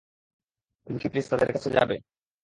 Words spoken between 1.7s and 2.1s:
যাবে?